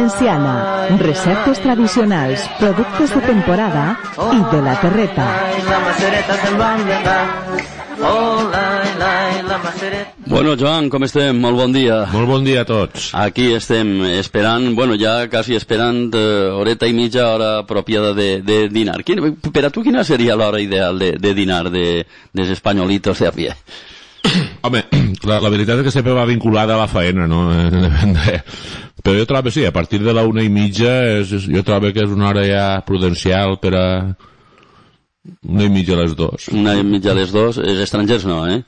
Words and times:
valenciana, 0.00 0.96
receptes 0.98 1.60
tradicionals, 1.60 2.40
productes 2.58 3.12
de 3.14 3.20
temporada 3.20 3.98
i 4.32 4.40
de 4.54 4.62
la 4.62 4.80
terreta. 4.80 5.26
Bueno, 10.24 10.56
Joan, 10.56 10.88
com 10.88 11.04
estem? 11.04 11.36
Molt 11.36 11.58
bon 11.58 11.74
dia. 11.74 12.06
Molt 12.14 12.28
bon 12.30 12.46
dia 12.46 12.62
a 12.62 12.68
tots. 12.68 13.10
Aquí 13.12 13.50
estem 13.52 13.92
esperant, 14.14 14.70
bueno, 14.74 14.96
ja 14.96 15.28
quasi 15.28 15.58
esperant 15.58 16.14
eh, 16.16 16.48
horeta 16.48 16.88
i 16.88 16.96
mitja 16.96 17.26
hora 17.34 17.50
apropiada 17.58 18.14
de, 18.14 18.40
de 18.40 18.62
dinar. 18.72 19.02
Quin, 19.04 19.34
per 19.52 19.66
a 19.68 19.72
tu 19.74 19.84
quina 19.84 20.04
seria 20.06 20.38
l'hora 20.38 20.62
ideal 20.64 20.98
de, 20.98 21.12
de 21.20 21.34
dinar 21.36 21.66
de, 21.68 22.06
dels 22.32 22.56
espanyolitos 22.56 23.20
de 23.20 23.28
a 23.28 23.34
pie? 23.36 23.52
Home, 24.62 24.82
la, 25.28 25.38
la 25.40 25.52
veritat 25.52 25.80
és 25.80 25.88
que 25.88 25.94
sempre 25.94 26.16
va 26.16 26.28
vinculada 26.28 26.76
a 26.76 26.82
la 26.82 26.88
faena, 26.90 27.26
no? 27.30 27.46
De... 27.50 28.40
Però 29.04 29.16
jo 29.16 29.24
trobo, 29.28 29.52
sí, 29.52 29.64
a 29.64 29.72
partir 29.72 30.02
de 30.04 30.12
la 30.12 30.26
una 30.28 30.42
i 30.44 30.50
mitja, 30.52 30.90
és, 31.20 31.32
és, 31.38 31.46
jo 31.48 31.62
trobo 31.64 31.92
que 31.94 32.04
és 32.04 32.12
una 32.12 32.28
hora 32.28 32.44
ja 32.44 32.66
prudencial 32.86 33.56
per 33.62 33.72
a... 33.78 33.86
Una 35.48 35.64
i 35.64 35.72
mitja 35.72 35.96
a 35.96 36.02
les 36.02 36.14
dos. 36.16 36.48
Una 36.52 36.74
i 36.76 36.84
mitja 36.84 37.12
a 37.12 37.16
les 37.16 37.32
dos, 37.32 37.60
els 37.60 37.80
estrangers 37.84 38.24
no, 38.28 38.42
eh? 38.48 38.60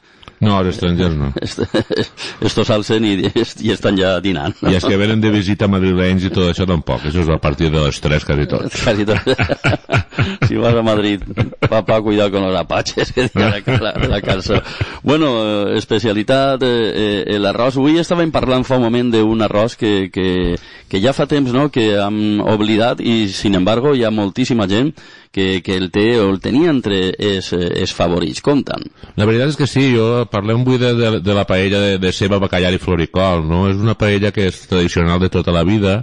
No, 0.43 0.57
els 0.59 0.73
estrangers 0.73 1.15
no. 1.15 1.30
Estos 2.49 2.73
alcen 2.74 3.07
i, 3.07 3.15
i 3.23 3.73
estan 3.73 3.99
ja 3.99 4.16
dinant. 4.24 4.57
I 4.66 4.79
els 4.79 4.88
que 4.88 4.99
venen 5.01 5.23
de 5.23 5.30
visita 5.35 5.69
madrilenys 5.71 6.27
i 6.27 6.33
tot 6.35 6.51
això 6.51 6.66
tampoc. 6.69 7.07
Això 7.09 7.23
és 7.23 7.30
a 7.30 7.38
partir 7.43 7.71
de 7.73 7.85
les 7.85 8.01
3 8.02 8.27
quasi 8.27 8.49
tots. 8.51 8.80
Quasi 8.83 9.07
tots. 9.07 10.02
si 10.48 10.57
vas 10.57 10.75
a 10.75 10.83
Madrid, 10.83 11.21
papá, 11.59 12.01
cuidado 12.01 12.30
con 12.30 12.43
los 12.43 12.57
apaches, 12.57 13.12
que 13.15 13.23
diga 13.23 13.61
la, 13.66 13.93
la, 13.93 14.09
la 14.09 14.21
cançó. 14.21 14.55
Bueno, 15.02 15.71
eh, 15.71 15.79
especialitat, 15.79 16.62
eh, 16.62 17.25
eh, 17.27 17.38
l'arròs. 17.38 17.79
Avui 17.80 17.98
estàvem 18.01 18.33
parlant 18.35 18.66
fa 18.66 18.79
un 18.79 18.87
moment 18.87 19.11
d'un 19.12 19.43
arròs 19.47 19.77
que, 19.79 20.11
que, 20.12 20.57
que 20.88 21.01
ja 21.02 21.15
fa 21.16 21.27
temps 21.30 21.52
no, 21.55 21.68
que 21.73 21.93
hem 21.96 22.40
oblidat 22.40 23.01
i, 23.01 23.27
sin 23.33 23.57
embargo, 23.59 23.95
hi 23.95 24.05
ha 24.05 24.13
moltíssima 24.13 24.68
gent 24.71 24.93
que, 25.33 25.63
que 25.65 25.77
el 25.80 25.90
té 25.90 26.07
o 26.21 26.29
el 26.30 26.40
tenia 26.45 26.71
entre 26.71 27.13
els, 27.16 27.52
els 27.57 27.95
favorits. 27.96 28.43
Com 28.45 28.63
tant? 28.66 28.85
La 29.16 29.27
veritat 29.29 29.55
és 29.55 29.60
que 29.60 29.71
sí, 29.71 29.88
jo 29.96 30.27
parlem 30.30 30.63
avui 30.63 30.80
de, 30.83 30.95
de, 30.99 31.13
de 31.24 31.37
la 31.37 31.46
paella 31.49 31.80
de, 31.83 31.95
de 32.02 32.13
ceba, 32.13 32.40
bacallà 32.43 32.73
i 32.73 32.83
floricol, 32.83 33.46
no? 33.49 33.65
És 33.73 33.80
una 33.80 33.96
paella 33.99 34.33
que 34.35 34.51
és 34.52 34.66
tradicional 34.68 35.23
de 35.23 35.33
tota 35.33 35.55
la 35.55 35.65
vida 35.65 36.02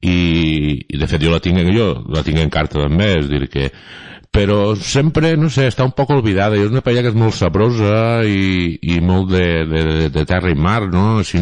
i, 0.00 0.18
i 0.88 0.98
de 0.98 1.08
fet 1.10 1.22
jo 1.22 1.32
la 1.32 1.40
tinc, 1.42 1.58
jo 1.74 1.88
la 2.14 2.22
tinc 2.26 2.38
en 2.42 2.52
carta 2.54 2.84
també, 2.84 3.14
és 3.18 3.30
dir 3.30 3.48
que 3.50 3.70
però 4.30 4.76
sempre, 4.76 5.32
no 5.40 5.48
sé, 5.50 5.66
està 5.70 5.86
un 5.86 5.94
poc 5.96 6.12
olvidada 6.14 6.58
i 6.58 6.62
és 6.62 6.70
una 6.70 6.82
paella 6.84 7.02
que 7.02 7.10
és 7.10 7.16
molt 7.18 7.34
sabrosa 7.34 8.26
i, 8.28 8.76
i 8.82 8.98
molt 9.00 9.32
de, 9.32 9.46
de, 9.66 9.84
de 10.14 10.24
terra 10.28 10.52
i 10.52 10.58
mar, 10.58 10.82
no? 10.92 11.18
Així, 11.22 11.40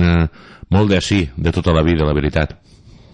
molt 0.73 0.93
d'ací, 0.93 1.27
de 1.37 1.53
tota 1.53 1.75
la 1.77 1.83
vida, 1.85 2.07
la 2.07 2.15
veritat. 2.17 2.55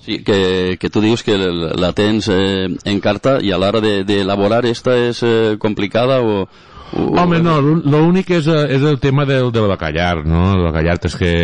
Sí, 0.02 0.18
que, 0.26 0.76
que 0.82 0.90
tu 0.90 1.00
dius 1.00 1.22
que 1.22 1.36
la 1.38 1.92
tens 1.94 2.26
eh, 2.30 2.66
en 2.68 3.00
carta 3.00 3.36
i 3.40 3.52
a 3.54 3.58
l'hora 3.58 3.80
d'elaborar 3.80 4.60
de, 4.64 4.72
esta 4.74 4.96
és 4.98 5.22
eh, 5.22 5.56
complicada 5.62 6.20
o, 6.26 6.42
o... 6.44 7.04
Home, 7.22 7.38
no, 7.42 7.60
l'únic 7.62 8.32
és, 8.34 8.48
eh, 8.50 8.64
és 8.76 8.82
el 8.82 8.98
tema 9.02 9.24
del, 9.28 9.52
del 9.54 9.70
bacallar, 9.70 10.24
no? 10.26 10.48
El 10.56 10.66
bacallar 10.66 10.98
és 11.06 11.18
que 11.18 11.34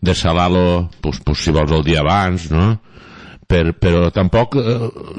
desalar-lo, 0.00 0.88
pues, 1.02 1.18
pues, 1.26 1.42
si 1.42 1.50
vols 1.50 1.74
el 1.74 1.82
dia 1.84 2.04
abans, 2.04 2.52
no? 2.54 2.76
Per, 3.48 3.72
però 3.80 4.10
tampoc 4.12 4.58
eh, 4.60 4.74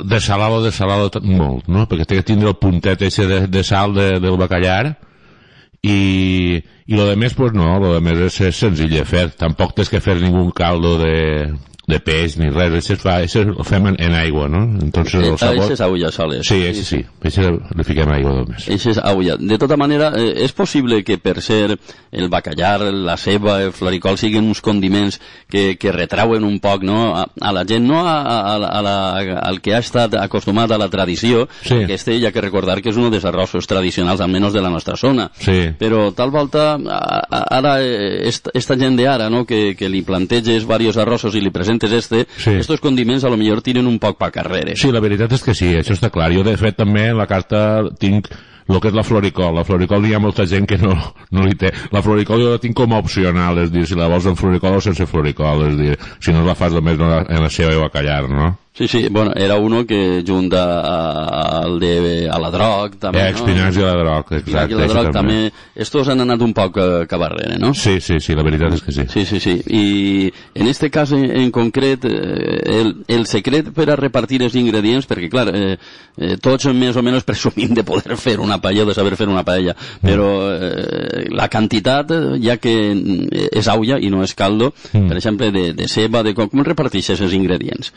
desalar-lo, 0.05 0.59
desalar-lo 0.61 1.09
molt, 1.25 1.65
no? 1.65 1.87
Perquè 1.89 2.05
té 2.05 2.19
que 2.19 2.27
tindre 2.27 2.51
el 2.51 2.59
puntet 2.61 3.01
ese 3.07 3.25
de, 3.25 3.39
de 3.49 3.63
sal 3.65 3.95
de, 3.95 4.09
del 4.21 4.37
bacallar 4.37 4.83
i, 5.81 6.59
i 6.59 6.93
lo 6.93 7.07
de 7.07 7.15
més, 7.17 7.33
pues 7.33 7.55
no, 7.57 7.71
lo 7.81 7.95
de 7.95 8.03
més 8.05 8.21
és, 8.27 8.37
és 8.51 8.61
senzill 8.67 8.93
de 8.93 9.05
fer. 9.07 9.29
Tampoc 9.39 9.73
tens 9.77 9.89
que 9.89 10.03
fer 10.03 10.19
ningú 10.19 10.51
caldo 10.53 10.97
de, 11.01 11.15
de 11.89 11.99
peix 12.03 12.37
ni 12.39 12.49
res, 12.53 12.73
això 12.77 12.95
es 12.95 13.01
fa, 13.01 13.15
això 13.23 13.43
ho 13.49 13.65
fem 13.67 13.89
en, 13.91 13.97
en 14.01 14.15
aigua, 14.17 14.47
no? 14.51 14.61
Entonces 14.83 15.23
el 15.23 15.37
sabor... 15.41 15.65
Això 15.65 15.75
és 15.75 15.81
aigua 15.85 16.11
soles. 16.13 16.47
Sí, 16.47 16.59
sí, 16.77 16.85
sí, 16.85 16.99
això 17.25 17.49
li 17.49 17.85
fiquem 17.87 18.11
aigua 18.13 18.35
només. 18.41 18.67
Això 18.69 18.93
és 18.93 18.99
aigua. 19.01 19.37
De 19.39 19.57
tota 19.61 19.77
manera, 19.79 20.11
eh, 20.19 20.33
és 20.45 20.53
possible 20.55 21.01
que 21.07 21.17
per 21.21 21.39
ser 21.45 21.77
el 22.11 22.29
bacallar, 22.29 22.81
la 22.93 23.17
ceba, 23.17 23.59
el 23.63 23.73
floricol 23.73 24.19
siguin 24.21 24.47
uns 24.49 24.61
condiments 24.65 25.19
que, 25.49 25.77
que 25.81 25.93
retrauen 25.95 26.45
un 26.45 26.59
poc, 26.61 26.85
no? 26.85 26.99
A, 27.17 27.25
a 27.25 27.53
la 27.55 27.65
gent, 27.69 27.87
no 27.89 28.03
a, 28.03 28.19
a, 28.21 28.55
a 28.57 28.83
la, 28.85 28.95
al 29.41 29.61
que 29.65 29.73
ha 29.75 29.81
estat 29.81 30.15
acostumat 30.19 30.71
a 30.71 30.79
la 30.81 30.89
tradició, 30.93 31.47
sí. 31.65 31.81
hi 31.85 32.25
ha 32.25 32.33
que 32.35 32.45
recordar 32.45 32.79
que 32.83 32.93
és 32.93 32.99
un 32.99 33.09
dels 33.09 33.25
arrossos 33.25 33.67
tradicionals, 33.69 34.21
almenys 34.21 34.53
de 34.53 34.63
la 34.63 34.73
nostra 34.73 34.97
zona. 34.99 35.29
Sí. 35.39 35.73
Però 35.79 36.09
tal 36.17 36.33
volta, 36.33 36.75
ara, 36.77 37.77
esta, 37.81 38.53
esta 38.53 38.77
gent 38.79 38.97
d'ara, 38.99 39.29
no? 39.33 39.45
Que, 39.49 39.73
que 39.79 39.89
li 39.89 40.03
planteges 40.05 40.67
diversos 40.67 40.99
arrossos 41.01 41.35
i 41.35 41.41
li 41.41 41.53
presenta 41.53 41.78
presentes 41.79 41.93
este, 41.93 42.27
sí. 42.37 42.51
estos 42.51 42.79
condiments 42.79 43.23
a 43.23 43.29
lo 43.29 43.37
millor 43.37 43.61
tiren 43.61 43.87
un 43.87 43.99
poc 43.99 44.17
pa 44.17 44.31
carrere. 44.31 44.75
Sí, 44.75 44.91
la 44.91 45.01
veritat 45.01 45.31
és 45.33 45.43
que 45.43 45.55
sí, 45.55 45.73
això 45.77 45.95
està 45.95 46.11
clar. 46.13 46.31
Jo, 46.33 46.43
de 46.43 46.55
fet, 46.57 46.77
també 46.77 47.09
en 47.09 47.17
la 47.17 47.27
carta 47.27 47.83
tinc 47.99 48.29
el 48.69 48.77
que 48.79 48.91
és 48.91 48.93
la 48.93 49.03
floricol. 49.03 49.55
La 49.57 49.65
floricol 49.65 50.05
hi 50.05 50.13
ha 50.13 50.21
molta 50.21 50.45
gent 50.45 50.67
que 50.69 50.77
no, 50.77 50.93
no 51.31 51.45
li 51.45 51.55
té. 51.57 51.71
La 51.91 52.03
floricol 52.05 52.43
jo 52.43 52.53
la 52.53 52.61
tinc 52.61 52.77
com 52.77 52.93
a 52.93 53.01
opcional, 53.01 53.63
és 53.63 53.71
dir, 53.73 53.87
si 53.89 53.97
la 53.97 54.09
vols 54.11 54.27
en 54.29 54.37
floricol 54.37 54.77
o 54.77 54.83
sense 54.83 55.07
floricol, 55.09 55.65
és 55.71 55.77
dir, 55.79 55.95
si 56.21 56.35
no 56.35 56.45
la 56.45 56.57
fas 56.57 56.75
només 56.75 56.99
en 56.99 57.41
la 57.41 57.49
seva 57.49 57.79
bacallar, 57.87 58.27
no? 58.29 58.51
Sí, 58.79 58.87
sí, 58.87 59.07
bueno, 59.11 59.33
era 59.35 59.57
uno 59.57 59.85
que 59.85 60.23
junta 60.25 61.59
al 61.59 61.81
de 61.81 62.29
a 62.31 62.39
la 62.39 62.49
droc, 62.49 62.93
també, 62.95 63.25
eh, 63.27 63.33
no? 63.35 63.67
i 63.75 63.81
a 63.83 63.89
la 63.91 64.03
droc, 64.05 64.29
exacte. 64.37 64.71
I 64.71 64.77
la 64.79 64.85
droc 64.87 65.09
també. 65.11 65.39
Estos 65.75 66.07
han 66.07 66.23
anat 66.23 66.39
un 66.39 66.53
poc 66.55 66.77
eh, 66.79 66.85
cabarrere, 67.11 67.57
no? 67.59 67.73
Sí, 67.75 67.97
sí, 67.99 68.21
sí, 68.23 68.37
la 68.39 68.45
veritat 68.47 68.77
és 68.77 68.83
que 68.85 68.93
sí. 68.95 69.03
Sí, 69.11 69.25
sí, 69.27 69.41
sí. 69.43 69.57
I 69.67 70.31
en 70.55 70.69
este 70.71 70.87
cas 70.89 71.11
en, 71.11 71.25
en 71.41 71.51
concret, 71.51 72.05
eh, 72.07 72.61
el, 72.77 72.93
el 73.09 73.25
secret 73.27 73.73
per 73.75 73.89
a 73.89 73.97
repartir 73.99 74.39
els 74.47 74.55
ingredients, 74.55 75.09
perquè 75.11 75.27
clar, 75.27 75.49
eh, 75.51 75.75
eh, 76.15 76.39
tots 76.39 76.71
més 76.71 76.95
o 76.95 77.03
menys 77.03 77.27
presumim 77.27 77.75
de 77.75 77.83
poder 77.83 78.15
fer 78.15 78.37
una 78.39 78.61
paella, 78.63 78.87
de 78.87 78.95
saber 78.95 79.19
fer 79.19 79.27
una 79.27 79.43
paella, 79.43 79.75
mm. 79.75 80.07
però 80.07 80.29
eh, 80.53 81.27
la 81.35 81.49
quantitat, 81.51 82.15
ja 82.39 82.55
que 82.63 82.77
és 83.51 83.67
aulla 83.75 83.99
i 83.99 84.07
no 84.07 84.23
és 84.23 84.37
caldo, 84.39 84.71
mm. 84.93 85.11
per 85.11 85.19
exemple, 85.19 85.51
de, 85.51 85.67
de 85.75 85.91
ceba, 85.91 86.23
de 86.23 86.31
com, 86.31 86.47
com 86.47 86.63
reparteixes 86.63 87.27
els 87.27 87.35
ingredients? 87.35 87.91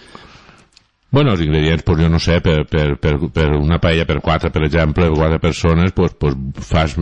Bueno, 1.12 1.34
els 1.36 1.42
ingredients, 1.44 1.84
pues 1.84 1.98
jo 2.00 2.08
no 2.08 2.18
sé, 2.24 2.38
per, 2.40 2.62
per, 2.64 2.96
per, 2.96 3.18
per 3.36 3.50
una 3.58 3.76
paella 3.82 4.06
per 4.08 4.22
quatre, 4.24 4.48
per 4.50 4.62
exemple, 4.64 5.10
per 5.10 5.18
quatre 5.18 5.38
persones, 5.42 5.92
pues, 5.92 6.14
pues 6.16 6.38
fas 6.64 6.96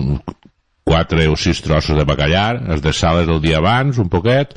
quatre 0.82 1.28
o 1.31 1.37
sis 1.38 1.62
trossos 1.62 1.94
de 1.94 2.04
bacallar, 2.09 2.56
els 2.75 2.82
desales 2.82 3.31
el 3.31 3.38
dia 3.44 3.60
abans, 3.60 4.00
un 4.03 4.09
poquet, 4.10 4.56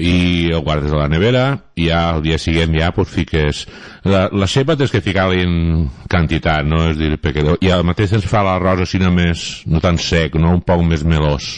i 0.00 0.48
el 0.48 0.62
guardes 0.64 0.94
a 0.94 1.02
la 1.02 1.10
nevera, 1.12 1.44
i 1.76 1.90
ja 1.90 2.06
el 2.14 2.22
dia 2.24 2.38
següent 2.40 2.72
ja 2.78 2.88
pues, 2.96 3.10
fiques... 3.12 3.66
La, 4.08 4.24
la 4.32 4.48
ceba 4.48 4.78
tens 4.80 4.94
que 4.94 5.02
ficar-li 5.04 5.44
en 5.44 5.84
quantitat, 6.08 6.64
no? 6.64 6.86
És 6.88 6.96
dir, 6.96 7.12
perquè, 7.20 7.44
i 7.60 7.68
al 7.70 7.84
mateix 7.84 8.16
ens 8.16 8.24
fa 8.30 8.40
l'arròs 8.46 8.86
així 8.86 9.02
més, 9.12 9.44
no 9.68 9.84
tan 9.84 10.00
sec, 10.00 10.40
no? 10.40 10.56
Un 10.56 10.64
poc 10.64 10.80
més 10.88 11.04
melós. 11.04 11.52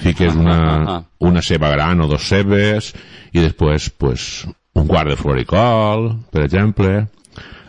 Fiques 0.00 0.38
una, 0.38 1.02
una 1.18 1.42
ceba 1.42 1.74
gran 1.74 2.00
o 2.00 2.08
dos 2.08 2.30
cebes, 2.30 2.94
i 3.34 3.42
després, 3.42 3.90
pues, 3.90 4.46
un 4.80 4.88
quart 4.88 5.10
de 5.12 5.16
floricol, 5.20 6.10
per 6.32 6.44
exemple. 6.46 7.06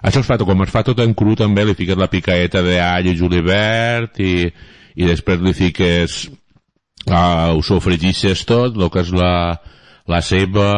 Això 0.02 0.24
es 0.24 0.28
fa, 0.28 0.40
com 0.42 0.64
es 0.66 0.72
fa 0.74 0.82
tot 0.88 1.02
en 1.04 1.14
cru 1.18 1.36
també, 1.38 1.66
li 1.68 1.78
fiques 1.78 2.00
la 2.00 2.10
picaeta 2.10 2.64
d'all 2.66 3.10
i 3.12 3.18
julivert 3.18 4.18
i, 4.24 4.48
i 4.98 5.10
després 5.10 5.44
li 5.44 5.54
fiques 5.54 6.24
uh, 7.06 7.52
ho 7.54 7.62
sofregisses 7.66 8.46
tot, 8.50 8.78
el 8.78 8.90
que 8.90 9.04
és 9.04 9.12
la, 9.14 9.34
la 10.10 10.24
ceba 10.26 10.72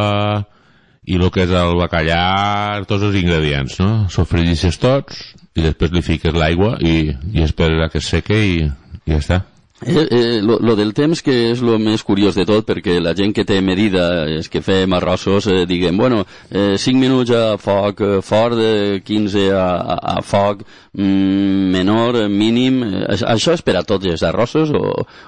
i 1.07 1.15
el 1.19 1.29
que 1.35 1.45
és 1.45 1.55
el 1.55 1.77
bacallà, 1.79 2.83
tots 2.89 3.07
els 3.07 3.15
ingredients, 3.19 3.79
no? 3.79 3.91
Sofregisses 4.11 4.79
tots 4.79 5.23
i 5.55 5.63
després 5.63 5.93
li 5.93 6.03
fiques 6.03 6.35
l'aigua 6.35 6.77
i, 6.81 7.13
i 7.31 7.43
esperes 7.47 7.91
que 7.93 8.03
es 8.03 8.11
seque 8.15 8.39
i, 8.39 8.61
i 9.05 9.15
ja 9.15 9.23
està. 9.23 9.43
Eh, 9.85 10.07
eh, 10.09 10.41
lo, 10.41 10.59
lo 10.59 10.75
del 10.75 10.93
temps 10.93 11.21
que 11.23 11.35
és 11.51 11.61
lo 11.63 11.77
més 11.81 12.03
curiós 12.05 12.37
de 12.37 12.45
tot 12.47 12.65
perquè 12.67 12.99
la 13.01 13.13
gent 13.17 13.33
que 13.35 13.45
té 13.47 13.59
medida 13.61 14.25
és 14.31 14.49
que 14.51 14.63
fem 14.63 14.93
arrossos 14.95 15.47
eh, 15.51 15.63
diguem, 15.69 15.97
bueno, 15.97 16.23
eh, 16.49 16.77
5 16.79 16.99
minuts 16.99 17.33
a 17.35 17.57
foc 17.61 18.01
eh, 18.01 18.21
fort, 18.25 18.59
eh, 18.59 19.01
15 19.03 19.45
a, 19.51 19.65
a, 19.65 19.97
a 20.15 20.23
foc 20.25 20.63
mm, 20.63 21.69
menor, 21.73 22.19
mínim 22.29 22.81
eh, 22.87 23.03
això 23.33 23.55
és 23.57 23.65
per 23.65 23.77
a 23.79 23.85
tots 23.87 24.07
els 24.09 24.23
arrossos 24.23 24.71
o, 24.73 24.83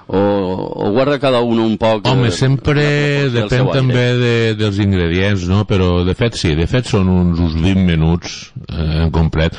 o, 0.08 0.20
o 0.20 0.90
guarda 0.96 1.20
cada 1.22 1.42
un 1.44 1.60
un 1.62 1.76
poc 1.80 2.08
Home, 2.10 2.30
eh, 2.30 2.34
sempre 2.34 2.86
depèn 3.32 3.70
també 3.72 4.06
de, 4.20 4.34
dels 4.58 4.80
ingredients 4.82 5.46
no? 5.50 5.64
però 5.68 6.04
de 6.06 6.16
fet 6.18 6.38
sí, 6.38 6.54
de 6.58 6.68
fet 6.70 6.88
són 6.90 7.10
uns, 7.12 7.40
uns 7.42 7.56
20 7.60 7.86
minuts 7.86 8.36
eh, 8.68 9.06
en 9.06 9.10
complet. 9.14 9.56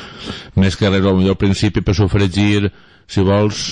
Més 0.58 0.76
que 0.78 0.90
res, 0.90 1.04
al 1.04 1.36
principi 1.40 1.84
per 1.84 1.96
sofregir 1.96 2.68
si 3.08 3.24
vols 3.24 3.68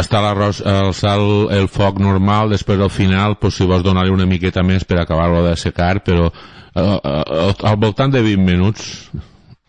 està 0.00 0.20
l'arròs, 0.24 0.60
el 0.66 0.92
sal, 0.96 1.24
el 1.54 1.68
foc 1.72 2.00
normal, 2.02 2.52
després 2.54 2.80
al 2.82 2.92
final, 2.92 3.38
pues, 3.40 3.56
si 3.58 3.66
vols 3.68 3.84
donar-li 3.86 4.14
una 4.14 4.28
miqueta 4.28 4.64
més 4.66 4.84
per 4.84 5.00
acabar-lo 5.02 5.44
de 5.46 5.56
secar, 5.60 6.00
però 6.04 6.28
eh, 6.28 6.82
eh, 6.82 7.54
al 7.70 7.80
voltant 7.80 8.12
de 8.12 8.22
20 8.24 8.46
minuts 8.46 9.10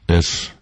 és 0.08 0.57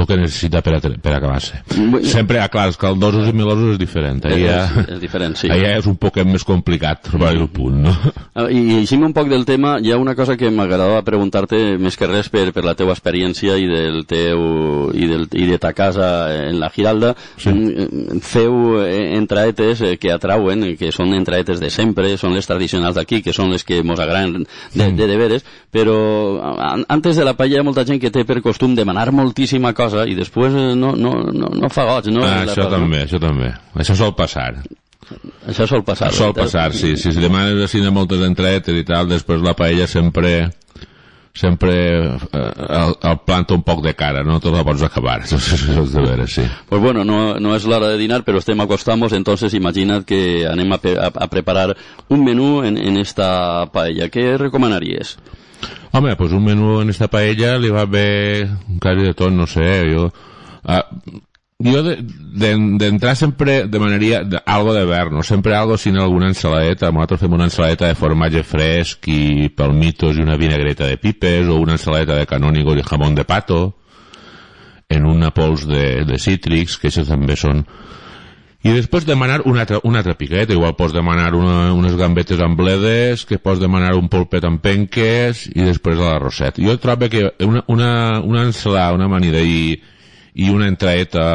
el 0.00 0.06
que 0.08 0.16
necessita 0.16 0.62
per, 0.64 0.76
a, 0.76 0.80
per 0.80 1.12
acabar-se. 1.16 1.60
Bueno. 1.76 2.00
Sempre, 2.08 2.40
ah, 2.40 2.48
clar, 2.48 2.66
els 2.70 2.78
caldosos 2.80 3.28
i 3.28 3.32
melosos 3.36 3.74
és 3.74 3.78
diferent. 3.80 4.22
Allà, 4.24 4.56
És, 4.82 4.88
és 4.96 5.00
diferent, 5.02 5.34
sí. 5.36 5.50
allà 5.52 5.74
és 5.78 5.86
un 5.90 5.96
poquet 6.00 6.26
més 6.26 6.44
complicat 6.48 7.02
trobar 7.10 7.32
el 7.36 7.48
punt, 7.52 7.82
no? 7.84 7.92
Ah, 8.34 8.46
I 8.48 8.78
eixim 8.80 9.02
un 9.04 9.12
poc 9.12 9.28
del 9.28 9.44
tema, 9.44 9.76
hi 9.82 9.92
ha 9.92 9.98
una 10.00 10.14
cosa 10.16 10.36
que 10.40 10.50
m'agradava 10.50 11.02
preguntar-te 11.04 11.76
més 11.78 11.96
que 12.00 12.06
res 12.08 12.30
per, 12.32 12.46
per 12.56 12.64
la 12.64 12.74
teua 12.78 12.94
experiència 12.96 13.58
i 13.60 13.66
del 13.68 14.06
teu 14.08 14.90
i, 14.94 15.06
del, 15.10 15.26
i 15.36 15.44
de 15.50 15.58
ta 15.60 15.74
casa 15.76 16.08
en 16.48 16.58
la 16.62 16.70
Giralda. 16.72 17.12
Sí. 17.36 17.50
Mm, 17.52 18.20
Feu 18.24 18.80
eh, 18.80 19.12
entraetes 19.18 19.82
eh, 19.84 19.96
que 20.00 20.12
atrauen, 20.14 20.64
eh, 20.70 20.76
que 20.80 20.92
són 20.96 21.12
entraetes 21.14 21.60
de 21.60 21.68
sempre, 21.70 22.16
són 22.16 22.32
les 22.38 22.48
tradicionals 22.48 22.96
d'aquí, 22.96 23.20
que 23.22 23.34
són 23.36 23.52
les 23.52 23.64
que 23.68 23.82
mos 23.84 24.00
agraden 24.00 24.46
de, 24.72 24.88
de, 24.96 25.06
de 25.10 25.16
veres, 25.20 25.44
però 25.72 25.98
an- 26.56 26.86
antes 26.88 27.16
de 27.20 27.24
la 27.28 27.34
paella 27.36 27.58
hi 27.58 27.60
ha 27.60 27.66
molta 27.66 27.84
gent 27.84 28.00
que 28.00 28.10
té 28.14 28.24
per 28.24 28.40
costum 28.40 28.74
demanar 28.74 29.10
moltíssima 29.12 29.74
cosa 29.74 29.81
i 30.08 30.14
després 30.18 30.54
eh, 30.54 30.70
no, 30.78 30.94
no, 30.96 31.16
no, 31.32 31.50
no 31.58 31.72
fa 31.72 31.86
goig, 31.88 32.12
no? 32.14 32.24
Ah, 32.26 32.42
això 32.46 32.64
cosa, 32.64 32.76
també, 32.76 33.02
això 33.06 33.20
també. 33.22 33.52
Això 33.74 33.96
sol 33.98 34.14
passar. 34.18 34.50
Això 35.48 35.66
sol 35.68 35.84
passar. 35.84 36.12
Sol 36.14 36.32
veritat? 36.32 36.44
passar, 36.44 36.72
sí. 36.76 36.96
Si, 36.96 37.12
si 37.12 37.20
demanes 37.20 37.60
així 37.66 37.82
de 37.82 37.92
moltes 37.92 38.22
entretes 38.24 38.76
i 38.78 38.84
tal, 38.88 39.10
després 39.10 39.42
la 39.44 39.56
paella 39.58 39.88
sempre 39.90 40.50
sempre 41.34 41.74
eh, 42.04 42.52
el, 42.68 42.94
el 43.00 43.18
planta 43.24 43.54
un 43.56 43.62
poc 43.64 43.80
de 43.84 43.94
cara, 43.96 44.22
no? 44.24 44.38
Tot 44.40 44.54
la 44.54 44.64
pots 44.68 44.84
acabar, 44.84 45.20
això, 45.24 45.38
això 45.40 45.84
és 45.84 45.94
de 45.94 46.04
veres, 46.04 46.34
sí. 46.38 46.44
Pues 46.68 46.82
bueno, 46.82 47.04
no, 47.08 47.38
no 47.40 47.56
es 47.56 47.64
la 47.64 47.78
hora 47.78 47.88
de 47.88 47.98
dinar, 47.98 48.22
pero 48.24 48.38
estem 48.38 48.60
acostamos, 48.60 49.12
entonces 49.12 49.54
imaginad 49.54 50.04
que 50.04 50.46
anem 50.46 50.72
a, 50.72 50.80
a, 51.00 51.12
a 51.24 51.30
preparar 51.32 51.76
un 52.08 52.24
menú 52.24 52.62
en, 52.64 52.76
en 52.76 52.98
esta 52.98 53.66
paella. 53.72 54.08
¿Qué 54.10 54.36
recomanaries? 54.36 55.16
Home, 55.92 56.16
pues 56.16 56.32
un 56.32 56.44
menú 56.44 56.80
en 56.80 56.90
esta 56.90 57.08
paella 57.08 57.58
li 57.58 57.68
va 57.70 57.84
bé 57.86 58.48
quasi 58.80 59.02
de 59.02 59.14
tot, 59.14 59.32
no 59.32 59.46
sé, 59.46 59.82
jo... 59.92 60.08
Ah, 60.64 60.86
jo 61.62 61.82
de- 61.84 61.98
de- 62.02 62.56
d'entrar 62.78 63.14
sempre 63.14 63.68
demanaria 63.70 64.24
de, 64.24 64.40
algo 64.46 64.72
de 64.74 64.84
verd, 64.84 65.12
no? 65.12 65.22
Sempre 65.22 65.54
algo 65.54 65.76
sin 65.78 65.96
alguna 65.96 66.26
ensaladeta. 66.26 66.90
Nosaltres 66.90 67.20
fem 67.20 67.32
una 67.36 67.44
ensaladeta 67.46 67.86
de 67.86 67.94
formatge 67.94 68.42
fresc 68.42 69.06
i 69.12 69.48
palmitos 69.54 70.16
i 70.18 70.24
una 70.24 70.36
vinagreta 70.40 70.88
de 70.88 70.96
pipes 70.98 71.46
o 71.46 71.60
una 71.62 71.76
ensaladeta 71.78 72.16
de 72.18 72.26
canónigos 72.26 72.78
i 72.80 72.82
jamón 72.82 73.14
de 73.14 73.24
pato 73.24 73.76
en 74.88 75.06
una 75.06 75.30
pols 75.30 75.62
de, 75.68 76.04
de 76.04 76.18
cítrics, 76.18 76.78
que 76.78 76.90
això 76.90 77.04
també 77.06 77.36
són 77.38 77.62
i 78.62 78.70
després 78.70 79.06
demanar 79.06 79.40
una 79.50 79.64
altra, 79.64 79.80
una 79.82 80.02
altra 80.02 80.14
piqueta, 80.14 80.54
igual 80.54 80.76
pots 80.78 80.94
demanar 80.94 81.32
una, 81.34 81.72
unes 81.74 81.96
gambetes 81.98 82.40
amb 82.42 82.58
bledes, 82.60 83.24
que 83.26 83.40
pots 83.42 83.58
demanar 83.58 83.96
un 83.98 84.06
polpet 84.12 84.44
amb 84.46 84.62
penques 84.62 85.48
i 85.50 85.64
després 85.66 85.98
a 85.98 86.12
l'arrosset. 86.12 86.60
Jo 86.62 86.76
trobo 86.78 87.08
que 87.10 87.24
una, 87.42 87.64
una, 87.66 87.94
una 88.22 88.44
ensalada, 88.46 88.94
una 88.94 89.10
amanida 89.10 89.42
i, 89.42 89.80
i 90.34 90.50
una 90.54 90.70
entraeta 90.70 91.26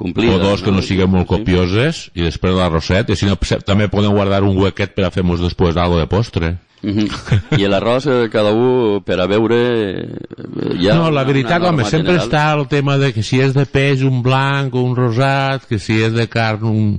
Complida, 0.00 0.36
o 0.36 0.38
dos 0.38 0.62
que 0.64 0.72
no 0.72 0.80
siguin 0.80 1.10
molt 1.12 1.26
copioses 1.28 2.06
i 2.16 2.22
després 2.24 2.54
l'arrosset, 2.56 3.10
i 3.12 3.18
si 3.20 3.26
no 3.28 3.34
també 3.68 3.90
podem 3.92 4.14
guardar 4.16 4.40
un 4.46 4.56
huequet 4.56 4.94
per 4.96 5.04
a 5.04 5.10
fer-nos 5.12 5.42
després 5.42 5.76
algo 5.76 5.98
de 5.98 6.06
postre. 6.08 6.54
Mhm. 6.82 7.58
I 7.60 7.66
l'arròs, 7.68 8.06
eh, 8.08 8.28
cada 8.32 8.52
un 8.56 9.02
per 9.04 9.18
a 9.20 9.26
veure... 9.28 9.56
eh, 10.00 10.88
ha 10.88 10.94
no, 10.96 11.10
la 11.12 11.24
veritat, 11.28 11.62
home, 11.62 11.84
sempre 11.84 12.16
general. 12.16 12.26
està 12.26 12.44
el 12.56 12.66
tema 12.68 12.96
de 12.98 13.12
que 13.12 13.22
si 13.22 13.40
és 13.40 13.52
de 13.56 13.66
peix, 13.68 14.02
un 14.06 14.22
blanc 14.24 14.74
o 14.74 14.84
un 14.86 14.96
rosat, 14.96 15.66
que 15.68 15.78
si 15.78 16.00
és 16.00 16.14
de 16.16 16.26
carn, 16.28 16.64
un... 16.64 16.94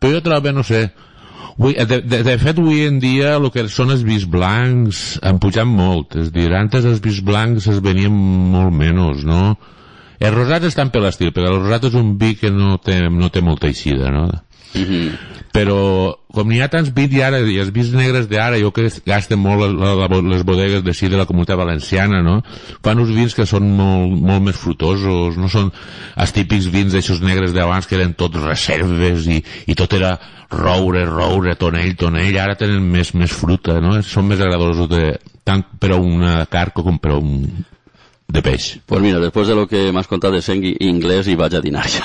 Però 0.00 0.14
jo 0.16 0.22
trobo, 0.24 0.52
no 0.56 0.64
sé, 0.64 0.86
Avui, 1.58 1.72
de, 1.72 2.02
de, 2.04 2.18
de 2.22 2.34
fet, 2.36 2.58
avui 2.60 2.82
en 2.84 2.98
dia 3.00 3.30
el 3.38 3.48
que 3.48 3.62
són 3.72 3.88
els 3.94 4.02
vins 4.04 4.26
blancs 4.28 5.16
han 5.24 5.38
pujat 5.40 5.64
molt. 5.64 6.18
És 6.20 6.28
dir, 6.34 6.50
antes 6.52 6.84
els 6.84 7.00
vins 7.00 7.22
blancs 7.24 7.68
es 7.72 7.80
venien 7.80 8.12
molt 8.12 8.76
menys, 8.76 9.24
no? 9.24 9.56
Els 10.20 10.34
rosats 10.34 10.70
estan 10.70 10.92
per 10.92 11.02
l'estil, 11.04 11.32
perquè 11.34 11.50
el 11.50 11.62
rosat 11.62 11.90
és 11.90 11.96
un 11.98 12.16
vi 12.20 12.34
que 12.40 12.50
no 12.52 12.76
té, 12.82 13.06
no 13.12 13.30
té 13.32 13.42
molta 13.44 13.68
eixida, 13.68 14.12
no? 14.14 14.28
Mhm. 14.76 15.34
però 15.56 16.18
com 16.36 16.50
n'hi 16.50 16.58
ha 16.60 16.66
tants 16.68 16.90
vins 16.92 17.14
i 17.16 17.22
ara, 17.24 17.38
i 17.40 17.54
els 17.62 17.70
vins 17.72 17.88
negres 17.96 18.26
d'ara, 18.28 18.58
jo 18.60 18.68
que 18.76 18.90
gasten 19.06 19.38
molt 19.40 19.62
la, 19.62 19.68
la, 19.72 19.92
la, 20.02 20.18
les 20.34 20.42
bodegues 20.44 20.82
de 20.84 20.92
sí 20.92 21.08
de 21.08 21.16
la 21.16 21.24
comunitat 21.24 21.56
valenciana, 21.56 22.20
no? 22.20 22.42
Fan 22.84 23.00
uns 23.00 23.14
vins 23.16 23.32
que 23.32 23.46
són 23.48 23.70
molt, 23.78 24.18
molt 24.20 24.44
més 24.44 24.58
frutosos, 24.60 25.38
no 25.40 25.48
són 25.48 25.70
els 25.72 26.34
típics 26.36 26.68
vins 26.74 26.92
d'aixòs 26.92 27.22
negres 27.24 27.54
d'abans 27.56 27.88
que 27.88 27.96
eren 27.96 28.12
tots 28.20 28.36
reserves 28.42 29.30
i, 29.32 29.38
i 29.64 29.78
tot 29.78 29.96
era 29.96 30.18
roure, 30.52 31.06
roure, 31.08 31.56
tonell, 31.56 31.96
tonell, 31.96 32.36
ara 32.36 32.58
tenen 32.60 32.84
més, 32.92 33.14
més 33.16 33.32
fruta, 33.32 33.80
no? 33.80 33.96
Són 34.04 34.28
més 34.28 34.44
agradarosos 34.44 34.92
de, 34.92 35.06
tant 35.46 35.64
per 35.80 35.94
a 35.94 36.02
una 36.02 36.42
carn 36.52 36.76
com 36.76 37.00
per 37.00 37.16
a 37.16 37.22
un 37.22 37.48
de 38.28 38.42
peix. 38.42 38.80
Pues 38.86 39.00
mira, 39.00 39.20
después 39.20 39.46
de 39.48 39.54
lo 39.54 39.66
que 39.68 39.92
m'has 39.92 40.08
contat 40.10 40.32
de 40.34 40.42
seng 40.42 40.64
i- 40.66 40.76
inglès 40.88 41.28
i 41.30 41.36
vaig 41.38 41.54
a 41.54 41.60
dinar 41.62 41.86
ja. 41.88 42.02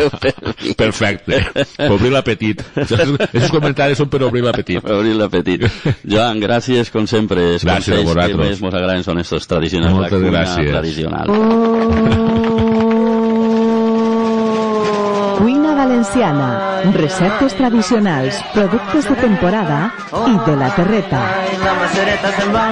Perfecte. 0.76 1.40
Per 1.76 1.90
obrir 1.92 2.12
l'apetit. 2.14 2.62
Esos 2.76 3.50
comentaris 3.50 3.98
són 3.98 4.08
per 4.08 4.22
obrir 4.28 4.44
l'apetit. 4.46 4.80
Per 4.84 4.94
obrir 5.00 5.16
l'apetit. 5.18 5.66
Joan, 6.06 6.40
gràcies 6.40 6.90
com 6.94 7.06
sempre. 7.10 7.54
Els 7.56 7.64
Gràcies 7.66 7.92
a 7.92 7.98
consells 7.98 8.06
que 8.06 8.14
vosaltres. 8.14 8.48
més 8.48 8.62
mos 8.62 8.74
agraden 8.78 9.04
són 9.04 9.18
estos 9.18 9.46
tradicionals. 9.50 9.92
Moltes 9.98 10.22
la 10.22 10.30
gràcies. 10.30 10.70
tradicional. 10.70 11.26
Cuina 15.40 15.74
valenciana, 15.74 16.48
receptes 16.94 17.54
tradicionals, 17.56 18.38
productes 18.54 19.08
de 19.08 19.16
temporada 19.16 19.78
i 20.28 20.34
de 20.50 20.56
la 20.56 20.70
terreta. 20.76 21.20
La 21.64 21.74
macereta 21.80 22.32
se'n 22.38 22.52
va. 22.54 22.66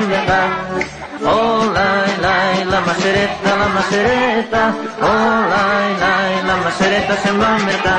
Oh, 1.29 1.65
lai, 1.75 2.08
lai, 2.21 2.65
la 2.65 2.81
macereta, 2.81 3.57
la 3.57 3.69
macereta. 3.69 4.75
Oh, 5.01 5.41
lai, 5.53 5.89
lai, 6.03 6.33
la 6.47 6.57
macereta 6.65 7.15
se'n 7.23 7.39
va 7.41 7.55
al. 7.55 7.95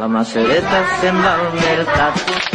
La 0.00 0.08
macereta 0.08 0.84
se'n 1.00 1.22
va 1.22 1.32
al. 1.34 2.54